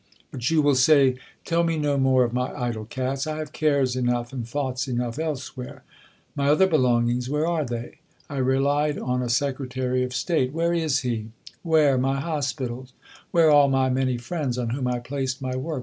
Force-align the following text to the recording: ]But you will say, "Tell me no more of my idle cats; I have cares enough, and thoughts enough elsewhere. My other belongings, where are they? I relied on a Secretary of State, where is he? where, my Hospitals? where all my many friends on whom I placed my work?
]But 0.31 0.49
you 0.49 0.63
will 0.63 0.73
say, 0.73 1.17
"Tell 1.45 1.63
me 1.63 1.77
no 1.77 1.95
more 1.95 2.23
of 2.23 2.33
my 2.33 2.51
idle 2.59 2.85
cats; 2.85 3.27
I 3.27 3.37
have 3.37 3.51
cares 3.51 3.95
enough, 3.95 4.33
and 4.33 4.47
thoughts 4.47 4.87
enough 4.87 5.19
elsewhere. 5.19 5.83
My 6.35 6.49
other 6.49 6.65
belongings, 6.65 7.29
where 7.29 7.45
are 7.45 7.63
they? 7.65 7.99
I 8.27 8.37
relied 8.37 8.97
on 8.97 9.21
a 9.21 9.29
Secretary 9.29 10.01
of 10.01 10.15
State, 10.15 10.53
where 10.53 10.73
is 10.73 11.01
he? 11.01 11.29
where, 11.61 11.99
my 11.99 12.19
Hospitals? 12.19 12.93
where 13.29 13.51
all 13.51 13.69
my 13.69 13.91
many 13.91 14.17
friends 14.17 14.57
on 14.57 14.71
whom 14.71 14.87
I 14.87 14.97
placed 14.97 15.39
my 15.39 15.55
work? 15.55 15.79